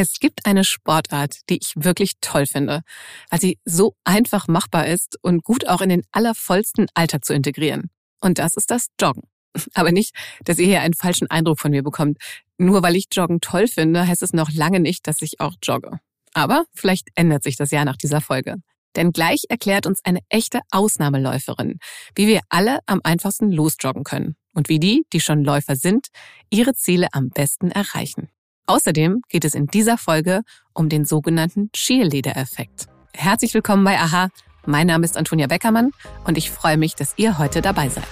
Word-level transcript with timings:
Es 0.00 0.20
gibt 0.20 0.46
eine 0.46 0.62
Sportart, 0.62 1.40
die 1.48 1.58
ich 1.60 1.72
wirklich 1.74 2.12
toll 2.20 2.46
finde, 2.46 2.82
weil 3.30 3.40
sie 3.40 3.58
so 3.64 3.96
einfach 4.04 4.46
machbar 4.46 4.86
ist 4.86 5.18
und 5.22 5.42
gut 5.42 5.66
auch 5.66 5.80
in 5.80 5.88
den 5.88 6.04
allervollsten 6.12 6.86
Alltag 6.94 7.24
zu 7.24 7.34
integrieren. 7.34 7.90
Und 8.20 8.38
das 8.38 8.54
ist 8.54 8.70
das 8.70 8.90
Joggen. 9.00 9.24
Aber 9.74 9.90
nicht, 9.90 10.14
dass 10.44 10.60
ihr 10.60 10.66
hier 10.66 10.82
einen 10.82 10.94
falschen 10.94 11.28
Eindruck 11.28 11.58
von 11.58 11.72
mir 11.72 11.82
bekommt. 11.82 12.18
Nur 12.58 12.84
weil 12.84 12.94
ich 12.94 13.06
Joggen 13.10 13.40
toll 13.40 13.66
finde, 13.66 14.06
heißt 14.06 14.22
es 14.22 14.32
noch 14.32 14.52
lange 14.52 14.78
nicht, 14.78 15.04
dass 15.08 15.20
ich 15.20 15.40
auch 15.40 15.54
jogge. 15.64 15.98
Aber 16.32 16.66
vielleicht 16.72 17.08
ändert 17.16 17.42
sich 17.42 17.56
das 17.56 17.72
ja 17.72 17.84
nach 17.84 17.96
dieser 17.96 18.20
Folge. 18.20 18.54
Denn 18.94 19.10
gleich 19.10 19.46
erklärt 19.48 19.84
uns 19.84 20.04
eine 20.04 20.20
echte 20.28 20.60
Ausnahmeläuferin, 20.70 21.80
wie 22.14 22.28
wir 22.28 22.42
alle 22.50 22.78
am 22.86 23.00
einfachsten 23.02 23.50
losjoggen 23.50 24.04
können 24.04 24.36
und 24.54 24.68
wie 24.68 24.78
die, 24.78 25.06
die 25.12 25.20
schon 25.20 25.42
Läufer 25.42 25.74
sind, 25.74 26.06
ihre 26.50 26.74
Ziele 26.74 27.08
am 27.10 27.30
besten 27.30 27.72
erreichen. 27.72 28.28
Außerdem 28.68 29.22
geht 29.30 29.46
es 29.46 29.54
in 29.54 29.66
dieser 29.66 29.96
Folge 29.96 30.42
um 30.74 30.90
den 30.90 31.06
sogenannten 31.06 31.72
Cheerleader-Effekt. 31.72 32.84
Herzlich 33.14 33.54
willkommen 33.54 33.82
bei 33.82 33.98
AHA. 33.98 34.28
Mein 34.66 34.86
Name 34.86 35.06
ist 35.06 35.16
Antonia 35.16 35.46
Beckermann 35.46 35.92
und 36.26 36.36
ich 36.36 36.50
freue 36.50 36.76
mich, 36.76 36.94
dass 36.94 37.14
ihr 37.16 37.38
heute 37.38 37.62
dabei 37.62 37.88
seid. 37.88 38.04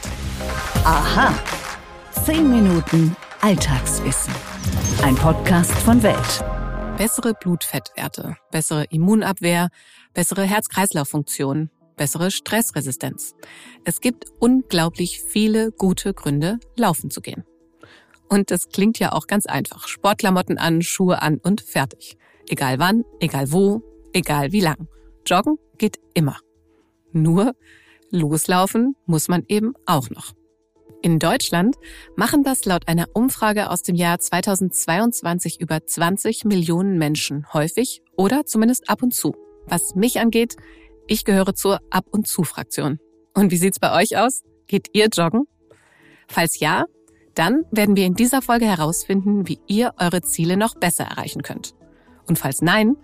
AHA. 0.82 1.34
Zehn 2.24 2.50
Minuten 2.50 3.14
Alltagswissen. 3.42 4.32
Ein 5.02 5.14
Podcast 5.16 5.72
von 5.72 6.02
Welt. 6.02 6.44
Bessere 6.96 7.34
Blutfettwerte, 7.34 8.38
bessere 8.50 8.84
Immunabwehr, 8.84 9.68
bessere 10.14 10.44
Herz-Kreislauf-Funktion, 10.44 11.68
bessere 11.98 12.30
Stressresistenz. 12.30 13.34
Es 13.84 14.00
gibt 14.00 14.24
unglaublich 14.38 15.20
viele 15.22 15.70
gute 15.72 16.14
Gründe, 16.14 16.58
laufen 16.76 17.10
zu 17.10 17.20
gehen. 17.20 17.44
Und 18.28 18.50
das 18.50 18.68
klingt 18.68 18.98
ja 18.98 19.12
auch 19.12 19.26
ganz 19.26 19.46
einfach. 19.46 19.88
Sportklamotten 19.88 20.58
an, 20.58 20.82
Schuhe 20.82 21.22
an 21.22 21.38
und 21.38 21.60
fertig. 21.60 22.16
Egal 22.48 22.78
wann, 22.78 23.04
egal 23.20 23.52
wo, 23.52 23.82
egal 24.12 24.52
wie 24.52 24.60
lang. 24.60 24.88
Joggen 25.26 25.58
geht 25.78 25.98
immer. 26.14 26.38
Nur 27.12 27.54
loslaufen 28.10 28.96
muss 29.06 29.28
man 29.28 29.44
eben 29.48 29.74
auch 29.84 30.10
noch. 30.10 30.32
In 31.02 31.18
Deutschland 31.18 31.76
machen 32.16 32.42
das 32.42 32.64
laut 32.64 32.88
einer 32.88 33.06
Umfrage 33.12 33.70
aus 33.70 33.82
dem 33.82 33.94
Jahr 33.94 34.18
2022 34.18 35.60
über 35.60 35.84
20 35.84 36.44
Millionen 36.44 36.98
Menschen 36.98 37.46
häufig 37.52 38.02
oder 38.16 38.44
zumindest 38.46 38.88
ab 38.88 39.02
und 39.02 39.14
zu. 39.14 39.34
Was 39.66 39.94
mich 39.94 40.18
angeht, 40.18 40.56
ich 41.06 41.24
gehöre 41.24 41.54
zur 41.54 41.80
Ab- 41.90 42.08
und 42.10 42.26
Zu-Fraktion. 42.26 42.98
Und 43.34 43.50
wie 43.50 43.56
sieht's 43.56 43.78
bei 43.78 43.94
euch 43.94 44.16
aus? 44.16 44.42
Geht 44.66 44.88
ihr 44.94 45.08
joggen? 45.08 45.46
Falls 46.28 46.58
ja, 46.58 46.86
dann 47.36 47.64
werden 47.70 47.96
wir 47.96 48.06
in 48.06 48.14
dieser 48.14 48.42
Folge 48.42 48.64
herausfinden, 48.64 49.46
wie 49.46 49.60
ihr 49.68 49.94
eure 49.98 50.22
Ziele 50.22 50.56
noch 50.56 50.74
besser 50.74 51.04
erreichen 51.04 51.42
könnt. 51.42 51.74
Und 52.26 52.38
falls 52.38 52.62
nein, 52.62 52.96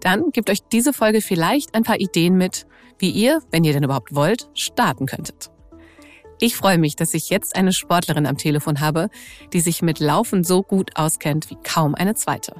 dann 0.00 0.30
gebt 0.30 0.48
euch 0.48 0.60
diese 0.72 0.92
Folge 0.92 1.20
vielleicht 1.20 1.74
ein 1.74 1.82
paar 1.82 2.00
Ideen 2.00 2.36
mit, 2.36 2.66
wie 2.98 3.10
ihr, 3.10 3.42
wenn 3.50 3.64
ihr 3.64 3.72
denn 3.72 3.82
überhaupt 3.82 4.14
wollt, 4.14 4.48
starten 4.54 5.06
könntet. 5.06 5.50
Ich 6.40 6.56
freue 6.56 6.78
mich, 6.78 6.96
dass 6.96 7.12
ich 7.12 7.28
jetzt 7.28 7.56
eine 7.56 7.72
Sportlerin 7.72 8.26
am 8.26 8.38
Telefon 8.38 8.80
habe, 8.80 9.10
die 9.52 9.60
sich 9.60 9.82
mit 9.82 9.98
Laufen 9.98 10.44
so 10.44 10.62
gut 10.62 10.96
auskennt 10.96 11.50
wie 11.50 11.58
kaum 11.62 11.94
eine 11.94 12.14
zweite. 12.14 12.54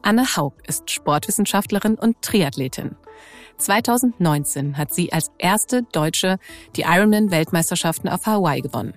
Anne 0.00 0.36
Haug 0.36 0.52
ist 0.66 0.90
Sportwissenschaftlerin 0.90 1.96
und 1.96 2.22
Triathletin. 2.22 2.96
2019 3.58 4.78
hat 4.78 4.94
sie 4.94 5.12
als 5.12 5.32
erste 5.38 5.82
Deutsche 5.82 6.38
die 6.76 6.82
Ironman-Weltmeisterschaften 6.82 8.08
auf 8.08 8.24
Hawaii 8.26 8.60
gewonnen. 8.60 8.94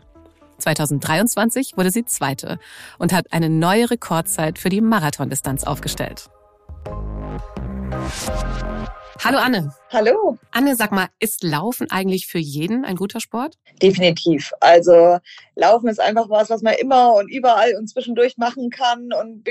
2023 0.59 1.77
wurde 1.77 1.91
sie 1.91 2.05
Zweite 2.05 2.59
und 2.97 3.13
hat 3.13 3.31
eine 3.31 3.49
neue 3.49 3.89
Rekordzeit 3.89 4.59
für 4.59 4.69
die 4.69 4.81
Marathondistanz 4.81 5.63
aufgestellt. 5.63 6.29
Hallo 9.21 9.37
Anne. 9.37 9.73
Hallo. 9.89 10.37
Anne, 10.51 10.75
sag 10.77 10.91
mal, 10.91 11.07
ist 11.19 11.43
Laufen 11.43 11.91
eigentlich 11.91 12.27
für 12.27 12.39
jeden 12.39 12.85
ein 12.85 12.95
guter 12.95 13.19
Sport? 13.19 13.57
Definitiv. 13.81 14.51
Also 14.61 15.17
Laufen 15.55 15.89
ist 15.89 15.99
einfach 15.99 16.29
was, 16.29 16.49
was 16.49 16.61
man 16.61 16.75
immer 16.75 17.15
und 17.15 17.29
überall 17.29 17.75
und 17.77 17.89
zwischendurch 17.89 18.37
machen 18.37 18.69
kann 18.69 19.09
und 19.11 19.45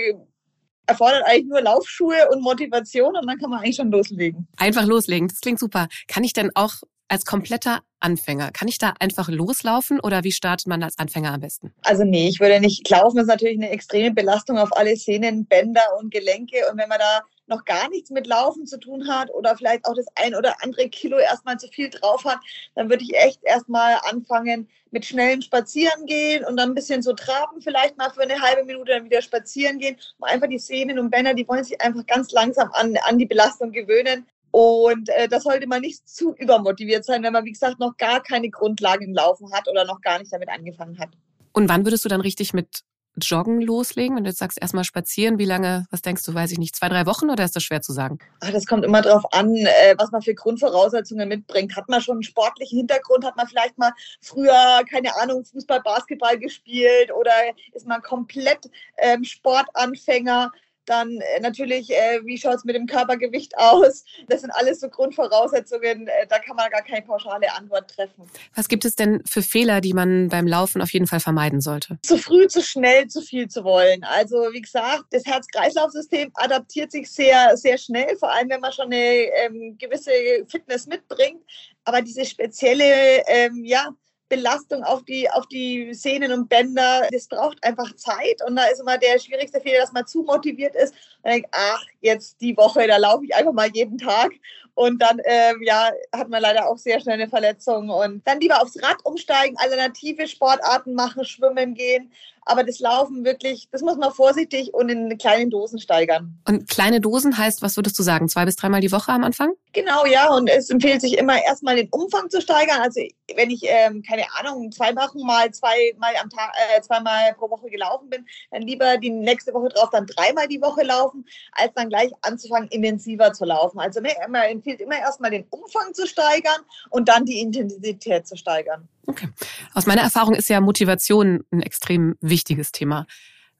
erfordert 0.86 1.22
eigentlich 1.26 1.48
nur 1.48 1.60
Laufschuhe 1.60 2.30
und 2.32 2.42
Motivation 2.42 3.14
und 3.14 3.28
dann 3.28 3.38
kann 3.38 3.50
man 3.50 3.60
eigentlich 3.60 3.76
schon 3.76 3.90
loslegen. 3.90 4.48
Einfach 4.56 4.86
loslegen, 4.86 5.28
das 5.28 5.40
klingt 5.40 5.58
super. 5.58 5.88
Kann 6.06 6.24
ich 6.24 6.32
denn 6.32 6.50
auch 6.54 6.76
als 7.08 7.24
kompletter 7.24 7.80
Anfänger, 8.00 8.50
kann 8.52 8.68
ich 8.68 8.78
da 8.78 8.94
einfach 9.00 9.28
loslaufen 9.28 9.98
oder 10.00 10.22
wie 10.24 10.32
startet 10.32 10.66
man 10.66 10.82
als 10.82 10.98
Anfänger 10.98 11.32
am 11.32 11.40
besten? 11.40 11.72
Also 11.82 12.04
nee, 12.04 12.28
ich 12.28 12.38
würde 12.38 12.60
nicht. 12.60 12.88
Laufen 12.88 13.18
ist 13.18 13.26
natürlich 13.26 13.58
eine 13.58 13.70
extreme 13.70 14.14
Belastung 14.14 14.58
auf 14.58 14.70
alle 14.76 14.94
Sehnen, 14.96 15.46
Bänder 15.46 15.82
und 15.98 16.12
Gelenke. 16.12 16.58
Und 16.70 16.78
wenn 16.78 16.88
man 16.88 16.98
da 16.98 17.22
noch 17.46 17.64
gar 17.64 17.88
nichts 17.88 18.10
mit 18.10 18.26
Laufen 18.26 18.66
zu 18.66 18.78
tun 18.78 19.08
hat 19.08 19.30
oder 19.34 19.56
vielleicht 19.56 19.84
auch 19.86 19.94
das 19.94 20.06
ein 20.14 20.34
oder 20.34 20.54
andere 20.62 20.88
Kilo 20.90 21.18
erstmal 21.18 21.58
zu 21.58 21.66
viel 21.68 21.90
drauf 21.90 22.24
hat, 22.24 22.38
dann 22.74 22.88
würde 22.88 23.02
ich 23.02 23.14
echt 23.16 23.42
erstmal 23.42 23.98
anfangen 24.08 24.68
mit 24.90 25.04
schnellem 25.04 25.42
Spazieren 25.42 26.06
gehen 26.06 26.44
und 26.44 26.56
dann 26.56 26.70
ein 26.70 26.74
bisschen 26.74 27.02
so 27.02 27.14
traben, 27.14 27.60
vielleicht 27.60 27.96
mal 27.98 28.10
für 28.10 28.22
eine 28.22 28.40
halbe 28.40 28.64
Minute 28.64 28.92
dann 28.92 29.04
wieder 29.04 29.22
spazieren 29.22 29.78
gehen. 29.78 29.96
Und 30.18 30.28
einfach 30.28 30.48
die 30.48 30.58
Sehnen 30.58 30.98
und 30.98 31.10
Bänder, 31.10 31.34
die 31.34 31.48
wollen 31.48 31.64
sich 31.64 31.80
einfach 31.80 32.06
ganz 32.06 32.30
langsam 32.32 32.70
an, 32.72 32.96
an 33.06 33.18
die 33.18 33.26
Belastung 33.26 33.72
gewöhnen. 33.72 34.26
Und 34.50 35.08
äh, 35.10 35.28
das 35.28 35.44
sollte 35.44 35.66
man 35.66 35.82
nicht 35.82 36.08
zu 36.08 36.34
übermotiviert 36.34 37.04
sein, 37.04 37.22
wenn 37.22 37.32
man, 37.32 37.44
wie 37.44 37.52
gesagt, 37.52 37.78
noch 37.78 37.96
gar 37.96 38.22
keine 38.22 38.50
Grundlagen 38.50 39.04
im 39.04 39.14
Laufen 39.14 39.52
hat 39.52 39.68
oder 39.68 39.84
noch 39.84 40.00
gar 40.00 40.18
nicht 40.18 40.32
damit 40.32 40.48
angefangen 40.48 40.98
hat. 40.98 41.10
Und 41.52 41.68
wann 41.68 41.84
würdest 41.84 42.04
du 42.04 42.08
dann 42.08 42.20
richtig 42.20 42.54
mit 42.54 42.82
Joggen 43.20 43.60
loslegen? 43.60 44.16
Wenn 44.16 44.24
du 44.24 44.30
jetzt 44.30 44.38
sagst, 44.38 44.60
erstmal 44.60 44.84
spazieren, 44.84 45.38
wie 45.38 45.44
lange, 45.44 45.86
was 45.90 46.02
denkst 46.02 46.24
du, 46.24 46.34
weiß 46.34 46.52
ich 46.52 46.58
nicht, 46.58 46.76
zwei, 46.76 46.88
drei 46.88 47.06
Wochen 47.06 47.30
oder 47.30 47.44
ist 47.44 47.56
das 47.56 47.62
schwer 47.62 47.82
zu 47.82 47.92
sagen? 47.92 48.18
Ach, 48.40 48.50
das 48.50 48.66
kommt 48.66 48.84
immer 48.84 49.02
darauf 49.02 49.24
an, 49.32 49.54
äh, 49.54 49.94
was 49.98 50.10
man 50.10 50.22
für 50.22 50.34
Grundvoraussetzungen 50.34 51.28
mitbringt. 51.28 51.76
Hat 51.76 51.88
man 51.88 52.00
schon 52.00 52.16
einen 52.16 52.22
sportlichen 52.22 52.78
Hintergrund? 52.78 53.24
Hat 53.24 53.36
man 53.36 53.46
vielleicht 53.46 53.76
mal 53.78 53.92
früher, 54.20 54.82
keine 54.90 55.16
Ahnung, 55.20 55.44
Fußball, 55.44 55.82
Basketball 55.82 56.38
gespielt 56.38 57.12
oder 57.12 57.32
ist 57.72 57.86
man 57.86 58.02
komplett 58.02 58.70
ähm, 58.98 59.24
Sportanfänger? 59.24 60.52
Dann 60.88 61.20
äh, 61.20 61.40
natürlich, 61.40 61.90
äh, 61.90 62.20
wie 62.24 62.38
schaut 62.38 62.56
es 62.56 62.64
mit 62.64 62.74
dem 62.74 62.86
Körpergewicht 62.86 63.56
aus? 63.58 64.04
Das 64.28 64.40
sind 64.40 64.50
alles 64.50 64.80
so 64.80 64.88
Grundvoraussetzungen, 64.88 66.08
äh, 66.08 66.26
da 66.28 66.38
kann 66.38 66.56
man 66.56 66.70
gar 66.70 66.82
keine 66.82 67.02
pauschale 67.02 67.52
Antwort 67.54 67.90
treffen. 67.90 68.24
Was 68.54 68.68
gibt 68.68 68.84
es 68.84 68.96
denn 68.96 69.22
für 69.26 69.42
Fehler, 69.42 69.80
die 69.80 69.92
man 69.92 70.28
beim 70.28 70.46
Laufen 70.46 70.80
auf 70.80 70.92
jeden 70.92 71.06
Fall 71.06 71.20
vermeiden 71.20 71.60
sollte? 71.60 71.98
Zu 72.02 72.16
früh, 72.16 72.46
zu 72.46 72.62
schnell, 72.62 73.06
zu 73.08 73.20
viel 73.20 73.48
zu 73.48 73.64
wollen. 73.64 74.02
Also 74.04 74.36
wie 74.52 74.62
gesagt, 74.62 75.04
das 75.10 75.24
Herz-Kreislauf-System 75.26 76.30
adaptiert 76.34 76.90
sich 76.90 77.10
sehr, 77.10 77.56
sehr 77.56 77.76
schnell, 77.76 78.16
vor 78.16 78.32
allem 78.32 78.48
wenn 78.48 78.60
man 78.60 78.72
schon 78.72 78.86
eine 78.86 78.96
ähm, 78.96 79.76
gewisse 79.78 80.10
Fitness 80.48 80.86
mitbringt. 80.86 81.42
Aber 81.84 82.00
diese 82.02 82.24
spezielle, 82.24 83.22
ähm, 83.26 83.64
ja, 83.64 83.94
Belastung 84.28 84.82
auf 84.84 85.02
die, 85.04 85.30
auf 85.30 85.46
die 85.46 85.92
Sehnen 85.94 86.32
und 86.32 86.48
Bänder. 86.48 87.08
Das 87.10 87.28
braucht 87.28 87.62
einfach 87.64 87.94
Zeit 87.96 88.42
und 88.46 88.56
da 88.56 88.64
ist 88.64 88.80
immer 88.80 88.98
der 88.98 89.18
schwierigste 89.18 89.60
Fehler, 89.60 89.80
dass 89.80 89.92
man 89.92 90.06
zu 90.06 90.22
motiviert 90.22 90.74
ist 90.76 90.94
und 91.22 91.30
denkt, 91.30 91.48
ach, 91.52 91.82
jetzt 92.00 92.40
die 92.40 92.56
Woche, 92.56 92.86
da 92.86 92.96
laufe 92.96 93.24
ich 93.24 93.34
einfach 93.34 93.52
mal 93.52 93.70
jeden 93.72 93.98
Tag 93.98 94.32
und 94.78 95.02
dann 95.02 95.20
ähm, 95.24 95.60
ja, 95.62 95.90
hat 96.14 96.28
man 96.28 96.40
leider 96.40 96.68
auch 96.68 96.78
sehr 96.78 97.00
schnell 97.00 97.14
eine 97.14 97.28
Verletzung. 97.28 97.90
Und 97.90 98.24
dann 98.28 98.38
lieber 98.38 98.62
aufs 98.62 98.80
Rad 98.80 99.04
umsteigen, 99.04 99.56
alternative 99.58 100.28
Sportarten 100.28 100.94
machen, 100.94 101.24
schwimmen 101.24 101.74
gehen. 101.74 102.12
Aber 102.48 102.64
das 102.64 102.78
Laufen 102.78 103.24
wirklich, 103.24 103.68
das 103.72 103.82
muss 103.82 103.98
man 103.98 104.10
vorsichtig 104.10 104.72
und 104.72 104.88
in 104.88 105.18
kleinen 105.18 105.50
Dosen 105.50 105.78
steigern. 105.78 106.38
Und 106.48 106.66
kleine 106.66 106.98
Dosen 106.98 107.36
heißt, 107.36 107.60
was 107.60 107.76
würdest 107.76 107.98
du 107.98 108.02
sagen? 108.02 108.26
Zwei 108.28 108.46
bis 108.46 108.56
dreimal 108.56 108.80
die 108.80 108.90
Woche 108.90 109.12
am 109.12 109.22
Anfang? 109.22 109.50
Genau, 109.74 110.06
ja. 110.06 110.32
Und 110.34 110.48
es 110.48 110.70
empfiehlt 110.70 111.02
sich 111.02 111.18
immer 111.18 111.42
erstmal 111.44 111.76
den 111.76 111.88
Umfang 111.90 112.30
zu 112.30 112.40
steigern. 112.40 112.80
Also 112.80 113.02
wenn 113.36 113.50
ich, 113.50 113.64
ähm, 113.64 114.02
keine 114.02 114.24
Ahnung, 114.38 114.72
zwei 114.72 114.96
Wochen 114.96 115.26
mal 115.26 115.50
zweimal 115.50 116.14
am 116.22 116.30
Tag, 116.30 116.54
äh, 116.74 116.80
zweimal 116.80 117.34
pro 117.34 117.50
Woche 117.50 117.68
gelaufen 117.68 118.08
bin, 118.08 118.26
dann 118.50 118.62
lieber 118.62 118.96
die 118.96 119.10
nächste 119.10 119.52
Woche 119.52 119.68
drauf 119.68 119.90
dann 119.92 120.06
dreimal 120.06 120.48
die 120.48 120.62
Woche 120.62 120.84
laufen, 120.84 121.26
als 121.52 121.74
dann 121.74 121.90
gleich 121.90 122.10
anzufangen, 122.22 122.70
intensiver 122.70 123.34
zu 123.34 123.44
laufen. 123.44 123.78
Also 123.78 124.00
ne, 124.00 124.14
immer 124.26 124.48
empfiehlt 124.68 124.80
immer 124.80 124.98
erstmal 124.98 125.30
den 125.30 125.44
Umfang 125.50 125.94
zu 125.94 126.06
steigern 126.06 126.60
und 126.90 127.08
dann 127.08 127.24
die 127.24 127.40
Intensität 127.40 128.26
zu 128.26 128.36
steigern. 128.36 128.88
Okay. 129.06 129.28
Aus 129.74 129.86
meiner 129.86 130.02
Erfahrung 130.02 130.34
ist 130.34 130.48
ja 130.48 130.60
Motivation 130.60 131.44
ein 131.50 131.62
extrem 131.62 132.16
wichtiges 132.20 132.72
Thema. 132.72 133.06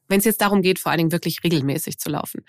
Wenn 0.07 0.19
es 0.19 0.25
jetzt 0.25 0.41
darum 0.41 0.61
geht, 0.61 0.79
vor 0.79 0.91
allen 0.91 0.99
Dingen 0.99 1.11
wirklich 1.11 1.43
regelmäßig 1.43 1.99
zu 1.99 2.09
laufen. 2.09 2.45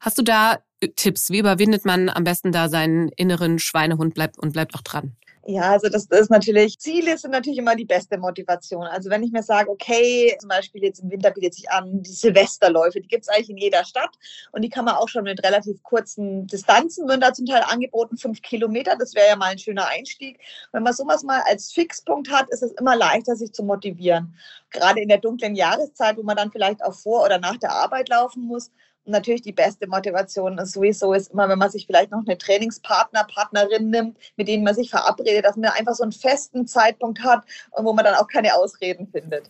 Hast 0.00 0.18
du 0.18 0.22
da 0.22 0.58
Tipps? 0.96 1.30
Wie 1.30 1.38
überwindet 1.38 1.84
man 1.84 2.08
am 2.08 2.24
besten 2.24 2.52
da 2.52 2.68
seinen 2.68 3.08
inneren 3.08 3.58
Schweinehund 3.58 4.14
bleibt 4.14 4.38
und 4.38 4.52
bleibt 4.52 4.74
auch 4.74 4.82
dran? 4.82 5.16
Ja, 5.48 5.70
also 5.70 5.88
das, 5.88 6.06
ist 6.06 6.28
natürlich, 6.30 6.76
Ziele 6.80 7.16
sind 7.16 7.30
natürlich 7.30 7.58
immer 7.60 7.76
die 7.76 7.84
beste 7.84 8.18
Motivation. 8.18 8.82
Also 8.82 9.10
wenn 9.10 9.22
ich 9.22 9.30
mir 9.30 9.44
sage, 9.44 9.70
okay, 9.70 10.36
zum 10.40 10.48
Beispiel 10.48 10.82
jetzt 10.82 10.98
im 10.98 11.10
Winter 11.12 11.30
bietet 11.30 11.54
sich 11.54 11.70
an, 11.70 12.02
die 12.02 12.10
Silvesterläufe, 12.10 13.00
die 13.00 13.06
gibt 13.06 13.22
es 13.22 13.28
eigentlich 13.28 13.50
in 13.50 13.56
jeder 13.56 13.84
Stadt 13.84 14.10
und 14.50 14.62
die 14.62 14.68
kann 14.68 14.84
man 14.84 14.96
auch 14.96 15.08
schon 15.08 15.22
mit 15.22 15.44
relativ 15.44 15.80
kurzen 15.84 16.48
Distanzen, 16.48 17.06
würden 17.06 17.20
da 17.20 17.32
zum 17.32 17.46
Teil 17.46 17.62
angeboten, 17.62 18.16
fünf 18.16 18.42
Kilometer, 18.42 18.96
das 18.98 19.14
wäre 19.14 19.28
ja 19.28 19.36
mal 19.36 19.52
ein 19.52 19.58
schöner 19.58 19.86
Einstieg. 19.86 20.40
Wenn 20.72 20.82
man 20.82 20.94
sowas 20.94 21.22
mal 21.22 21.42
als 21.46 21.70
Fixpunkt 21.70 22.28
hat, 22.28 22.50
ist 22.50 22.64
es 22.64 22.72
immer 22.72 22.96
leichter, 22.96 23.36
sich 23.36 23.52
zu 23.52 23.62
motivieren. 23.62 24.34
Gerade 24.70 25.00
in 25.00 25.08
der 25.08 25.18
dunklen 25.18 25.54
Jahreszeit, 25.54 26.16
wo 26.16 26.24
man 26.24 26.36
dann 26.36 26.50
vielleicht 26.50 26.82
auch 26.82 26.94
vor 26.94 27.24
oder 27.24 27.38
nach 27.38 27.56
der 27.58 27.70
Arbeit 27.70 28.08
laufen 28.08 28.42
muss, 28.42 28.72
natürlich 29.06 29.42
die 29.42 29.52
beste 29.52 29.86
Motivation 29.86 30.58
ist 30.58 30.72
sowieso 30.72 31.12
ist 31.12 31.32
immer, 31.32 31.48
wenn 31.48 31.58
man 31.58 31.70
sich 31.70 31.86
vielleicht 31.86 32.10
noch 32.10 32.22
eine 32.26 32.38
Trainingspartner, 32.38 33.24
Partnerin 33.24 33.90
nimmt, 33.90 34.18
mit 34.36 34.48
denen 34.48 34.64
man 34.64 34.74
sich 34.74 34.90
verabredet, 34.90 35.44
dass 35.44 35.56
man 35.56 35.70
einfach 35.70 35.94
so 35.94 36.02
einen 36.02 36.12
festen 36.12 36.66
Zeitpunkt 36.66 37.22
hat 37.22 37.44
und 37.72 37.84
wo 37.84 37.92
man 37.92 38.04
dann 38.04 38.14
auch 38.14 38.28
keine 38.28 38.54
Ausreden 38.54 39.08
findet. 39.08 39.48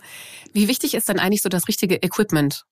Wie 0.53 0.69
wichtig 0.69 0.95
ist 0.95 1.09
denn 1.09 1.19
eigentlich 1.19 1.43
so 1.43 1.49
das 1.49 1.69
richtige 1.69 1.97
Equipment? 1.97 2.65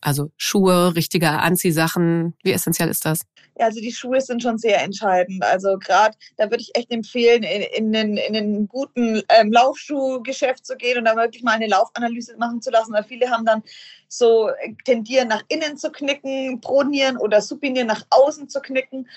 Also 0.00 0.30
Schuhe, 0.36 0.94
richtige 0.94 1.28
Anziehsachen, 1.28 2.34
wie 2.44 2.52
essentiell 2.52 2.88
ist 2.88 3.04
das? 3.04 3.20
Ja, 3.58 3.66
also 3.66 3.80
die 3.80 3.92
Schuhe 3.92 4.20
sind 4.20 4.42
schon 4.42 4.56
sehr 4.56 4.80
entscheidend. 4.82 5.42
Also 5.42 5.76
gerade, 5.78 6.16
da 6.36 6.44
würde 6.44 6.62
ich 6.62 6.70
echt 6.76 6.92
empfehlen, 6.92 7.42
in, 7.42 7.62
in, 7.62 7.92
den, 7.92 8.16
in 8.16 8.32
den 8.32 8.68
guten 8.68 9.22
ähm, 9.28 9.50
Laufschuhgeschäft 9.50 10.64
zu 10.64 10.76
gehen 10.76 10.98
und 10.98 11.04
da 11.04 11.16
wirklich 11.16 11.42
mal 11.42 11.54
eine 11.54 11.66
Laufanalyse 11.66 12.36
machen 12.36 12.62
zu 12.62 12.70
lassen, 12.70 12.92
weil 12.92 13.02
viele 13.02 13.28
haben 13.28 13.44
dann 13.44 13.64
so 14.06 14.48
äh, 14.48 14.74
tendieren 14.84 15.28
nach 15.28 15.42
innen 15.48 15.76
zu 15.76 15.90
knicken, 15.90 16.60
pronieren 16.60 17.16
oder 17.16 17.40
supinieren 17.40 17.88
nach 17.88 18.06
außen 18.10 18.48
zu 18.48 18.60
knicken. 18.60 19.08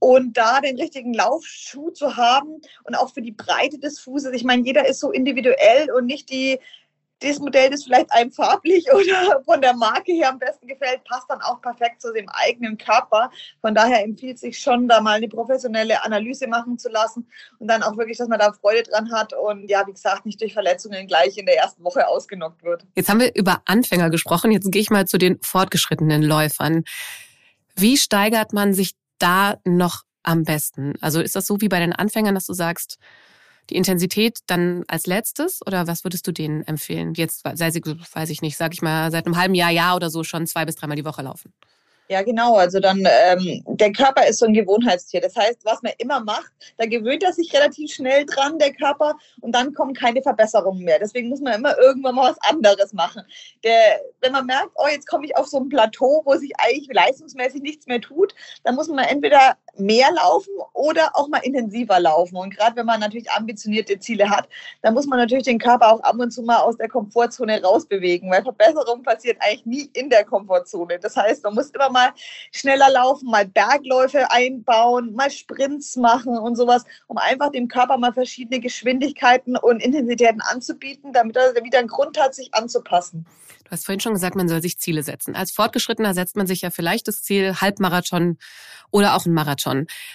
Und 0.00 0.36
da 0.36 0.60
den 0.60 0.78
richtigen 0.78 1.12
Laufschuh 1.12 1.90
zu 1.90 2.16
haben 2.16 2.60
und 2.84 2.94
auch 2.94 3.12
für 3.12 3.22
die 3.22 3.32
Breite 3.32 3.80
des 3.80 3.98
Fußes. 3.98 4.32
Ich 4.32 4.44
meine, 4.44 4.62
jeder 4.62 4.86
ist 4.86 5.00
so 5.00 5.10
individuell 5.10 5.90
und 5.90 6.06
nicht 6.06 6.30
die 6.30 6.60
das 7.20 7.38
Modell, 7.38 7.70
das 7.70 7.84
vielleicht 7.84 8.12
einem 8.12 8.30
farblich 8.30 8.86
oder 8.92 9.42
von 9.44 9.60
der 9.60 9.74
Marke 9.74 10.12
her 10.12 10.30
am 10.30 10.38
besten 10.38 10.66
gefällt, 10.66 11.04
passt 11.04 11.28
dann 11.28 11.40
auch 11.40 11.60
perfekt 11.60 12.00
zu 12.00 12.12
dem 12.12 12.28
eigenen 12.28 12.78
Körper. 12.78 13.30
Von 13.60 13.74
daher 13.74 14.04
empfiehlt 14.04 14.38
sich 14.38 14.58
schon, 14.58 14.88
da 14.88 15.00
mal 15.00 15.16
eine 15.16 15.28
professionelle 15.28 16.04
Analyse 16.04 16.46
machen 16.46 16.78
zu 16.78 16.88
lassen 16.88 17.26
und 17.58 17.68
dann 17.68 17.82
auch 17.82 17.96
wirklich, 17.96 18.18
dass 18.18 18.28
man 18.28 18.38
da 18.38 18.52
Freude 18.52 18.84
dran 18.84 19.10
hat 19.12 19.32
und 19.32 19.68
ja, 19.68 19.86
wie 19.86 19.92
gesagt, 19.92 20.26
nicht 20.26 20.40
durch 20.40 20.52
Verletzungen 20.52 21.06
gleich 21.06 21.36
in 21.36 21.46
der 21.46 21.56
ersten 21.56 21.82
Woche 21.84 22.06
ausgenockt 22.06 22.62
wird. 22.62 22.86
Jetzt 22.94 23.08
haben 23.08 23.20
wir 23.20 23.34
über 23.34 23.62
Anfänger 23.66 24.10
gesprochen. 24.10 24.52
Jetzt 24.52 24.70
gehe 24.70 24.82
ich 24.82 24.90
mal 24.90 25.06
zu 25.06 25.18
den 25.18 25.40
fortgeschrittenen 25.42 26.22
Läufern. 26.22 26.84
Wie 27.74 27.96
steigert 27.96 28.52
man 28.52 28.74
sich 28.74 28.92
da 29.18 29.56
noch 29.64 30.02
am 30.22 30.44
besten? 30.44 30.94
Also 31.00 31.20
ist 31.20 31.36
das 31.36 31.46
so 31.46 31.60
wie 31.60 31.68
bei 31.68 31.80
den 31.80 31.92
Anfängern, 31.92 32.34
dass 32.34 32.46
du 32.46 32.52
sagst, 32.52 32.98
die 33.70 33.76
Intensität 33.76 34.38
dann 34.46 34.84
als 34.88 35.06
letztes 35.06 35.60
oder 35.66 35.86
was 35.86 36.04
würdest 36.04 36.26
du 36.26 36.32
denen 36.32 36.62
empfehlen? 36.62 37.14
Jetzt, 37.14 37.42
sei 37.54 37.70
sie, 37.70 37.82
weiß 37.82 38.30
ich 38.30 38.42
nicht, 38.42 38.56
sag 38.56 38.72
ich 38.72 38.82
mal, 38.82 39.10
seit 39.10 39.26
einem 39.26 39.36
halben 39.36 39.54
Jahr, 39.54 39.70
Jahr 39.70 39.96
oder 39.96 40.10
so 40.10 40.24
schon 40.24 40.46
zwei 40.46 40.64
bis 40.64 40.76
dreimal 40.76 40.96
die 40.96 41.04
Woche 41.04 41.22
laufen. 41.22 41.52
Ja, 42.10 42.22
genau. 42.22 42.56
Also 42.56 42.80
dann, 42.80 43.06
ähm, 43.06 43.62
der 43.66 43.92
Körper 43.92 44.26
ist 44.26 44.38
so 44.38 44.46
ein 44.46 44.54
Gewohnheitstier. 44.54 45.20
Das 45.20 45.36
heißt, 45.36 45.58
was 45.64 45.82
man 45.82 45.92
immer 45.98 46.20
macht, 46.20 46.50
da 46.78 46.86
gewöhnt 46.86 47.22
er 47.22 47.34
sich 47.34 47.52
relativ 47.52 47.92
schnell 47.92 48.24
dran, 48.24 48.58
der 48.58 48.72
Körper, 48.72 49.14
und 49.42 49.52
dann 49.52 49.74
kommen 49.74 49.92
keine 49.92 50.22
Verbesserungen 50.22 50.84
mehr. 50.84 50.98
Deswegen 50.98 51.28
muss 51.28 51.40
man 51.40 51.54
immer 51.54 51.76
irgendwann 51.76 52.14
mal 52.14 52.30
was 52.30 52.38
anderes 52.50 52.94
machen. 52.94 53.22
Der, 53.62 54.00
wenn 54.22 54.32
man 54.32 54.46
merkt, 54.46 54.70
oh, 54.76 54.88
jetzt 54.90 55.06
komme 55.06 55.26
ich 55.26 55.36
auf 55.36 55.48
so 55.48 55.58
ein 55.58 55.68
Plateau, 55.68 56.22
wo 56.24 56.34
sich 56.36 56.52
eigentlich 56.56 56.88
leistungsmäßig 56.90 57.60
nichts 57.60 57.86
mehr 57.86 58.00
tut, 58.00 58.34
dann 58.64 58.74
muss 58.74 58.88
man 58.88 59.04
entweder 59.04 59.58
mehr 59.76 60.10
laufen 60.12 60.52
oder 60.72 61.10
auch 61.14 61.28
mal 61.28 61.38
intensiver 61.38 62.00
laufen. 62.00 62.36
Und 62.36 62.56
gerade 62.56 62.76
wenn 62.76 62.86
man 62.86 63.00
natürlich 63.00 63.30
ambitionierte 63.30 63.98
Ziele 63.98 64.28
hat, 64.28 64.48
dann 64.82 64.94
muss 64.94 65.06
man 65.06 65.18
natürlich 65.18 65.44
den 65.44 65.58
Körper 65.58 65.92
auch 65.92 66.00
ab 66.00 66.16
und 66.18 66.30
zu 66.30 66.42
mal 66.42 66.58
aus 66.58 66.76
der 66.76 66.88
Komfortzone 66.88 67.62
rausbewegen, 67.62 68.30
weil 68.30 68.42
Verbesserung 68.42 69.02
passiert 69.02 69.38
eigentlich 69.40 69.66
nie 69.66 69.90
in 69.92 70.10
der 70.10 70.24
Komfortzone. 70.24 70.98
Das 70.98 71.16
heißt, 71.16 71.44
man 71.44 71.54
muss 71.54 71.70
immer 71.70 71.90
mal 71.90 72.10
schneller 72.52 72.90
laufen, 72.90 73.30
mal 73.30 73.46
Bergläufe 73.46 74.30
einbauen, 74.30 75.14
mal 75.14 75.30
Sprints 75.30 75.96
machen 75.96 76.38
und 76.38 76.56
sowas, 76.56 76.84
um 77.06 77.18
einfach 77.18 77.50
dem 77.50 77.68
Körper 77.68 77.98
mal 77.98 78.12
verschiedene 78.12 78.60
Geschwindigkeiten 78.60 79.56
und 79.56 79.82
Intensitäten 79.82 80.40
anzubieten, 80.40 81.12
damit 81.12 81.36
er 81.36 81.54
wieder 81.62 81.78
einen 81.78 81.88
Grund 81.88 82.18
hat, 82.20 82.34
sich 82.34 82.54
anzupassen. 82.54 83.26
Du 83.68 83.72
hast 83.72 83.84
vorhin 83.84 84.00
schon 84.00 84.14
gesagt, 84.14 84.34
man 84.34 84.48
soll 84.48 84.62
sich 84.62 84.78
Ziele 84.78 85.02
setzen. 85.02 85.36
Als 85.36 85.52
Fortgeschrittener 85.52 86.14
setzt 86.14 86.36
man 86.36 86.46
sich 86.46 86.62
ja 86.62 86.70
vielleicht 86.70 87.06
das 87.06 87.22
Ziel 87.22 87.60
Halbmarathon 87.60 88.38
oder 88.90 89.14
auch 89.14 89.26
ein 89.26 89.34
Marathon. 89.34 89.67